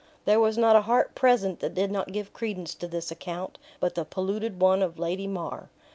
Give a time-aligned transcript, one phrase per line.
[0.25, 3.93] There was not a heart present that did not give credence to this account, but
[3.93, 5.69] the polluted one of Lady Mar.